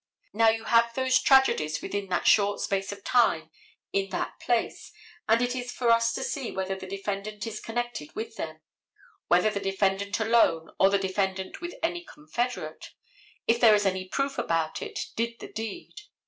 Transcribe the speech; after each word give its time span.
Now 0.33 0.49
you 0.49 0.63
have 0.63 0.95
those 0.95 1.21
tragedies 1.21 1.79
within 1.79 2.07
that 2.09 2.25
short 2.25 2.59
space 2.59 2.91
of 2.91 3.03
time 3.03 3.51
in 3.93 4.09
that 4.09 4.39
place, 4.39 4.91
and 5.29 5.43
it 5.43 5.55
is 5.55 5.71
for 5.71 5.91
us 5.91 6.11
to 6.13 6.23
see 6.23 6.49
whether 6.51 6.73
the 6.75 6.87
defendant 6.87 7.45
is 7.45 7.59
connected 7.59 8.15
with 8.15 8.35
them: 8.35 8.61
whether 9.27 9.51
the 9.51 9.59
defendant 9.59 10.19
alone 10.19 10.71
or 10.79 10.89
the 10.89 10.97
defendant 10.97 11.61
with 11.61 11.75
any 11.83 12.03
confederate, 12.03 12.93
if 13.45 13.59
there 13.59 13.75
is 13.75 13.85
any 13.85 14.05
proof 14.07 14.39
about 14.39 14.81
it, 14.81 15.05
did 15.15 15.37
the 15.37 15.51
deed. 15.53 16.01